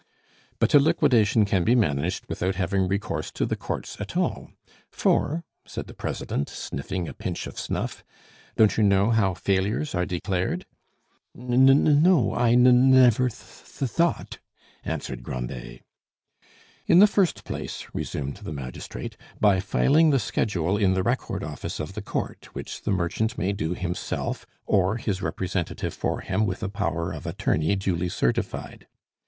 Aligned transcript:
"But 0.57 0.73
a 0.73 0.79
liquidation 0.79 1.45
can 1.45 1.63
be 1.63 1.75
managed 1.75 2.25
without 2.25 2.55
having 2.55 2.87
recourse 2.87 3.29
to 3.33 3.45
the 3.45 3.55
courts 3.55 4.01
at 4.01 4.17
all. 4.17 4.49
For," 4.89 5.43
said 5.67 5.85
the 5.85 5.93
president, 5.93 6.49
sniffing 6.49 7.07
a 7.07 7.13
pinch 7.13 7.45
of 7.45 7.59
snuff, 7.59 8.03
"don't 8.55 8.75
you 8.77 8.83
know 8.83 9.11
how 9.11 9.35
failures 9.35 9.93
are 9.93 10.07
declared?" 10.07 10.65
"N 11.37 11.69
n 11.69 12.01
no, 12.01 12.33
I 12.33 12.53
n 12.53 12.65
n 12.65 12.89
never 12.89 13.29
t 13.29 13.35
t 13.35 13.85
thought," 13.85 14.39
answered 14.83 15.21
Grandet. 15.21 15.83
"In 16.87 16.97
the 16.97 17.05
first 17.05 17.43
place," 17.43 17.85
resumed 17.93 18.37
the 18.37 18.51
magistrate, 18.51 19.17
"by 19.39 19.59
filing 19.59 20.09
the 20.09 20.17
schedule 20.17 20.77
in 20.77 20.95
the 20.95 21.03
record 21.03 21.43
office 21.43 21.79
of 21.79 21.93
the 21.93 22.01
court, 22.01 22.55
which 22.55 22.81
the 22.81 22.91
merchant 22.91 23.37
may 23.37 23.53
do 23.53 23.75
himself, 23.75 24.47
or 24.65 24.97
his 24.97 25.21
representative 25.21 25.93
for 25.93 26.21
him 26.21 26.47
with 26.47 26.63
a 26.63 26.69
power 26.69 27.11
of 27.11 27.27
attorney 27.27 27.75
duly 27.75 28.09
certified. 28.09 28.87